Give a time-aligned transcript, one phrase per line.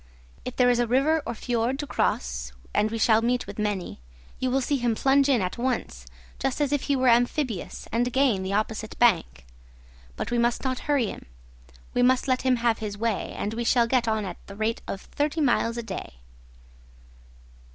[0.45, 4.01] If there is a river or fiord to cross (and we shall meet with many)
[4.39, 6.07] you will see him plunge in at once,
[6.39, 9.45] just as if he were amphibious, and gain the opposite bank.
[10.15, 11.27] But we must not hurry him;
[11.93, 14.81] we must let him have his way, and we shall get on at the rate
[14.87, 16.15] of thirty miles a day."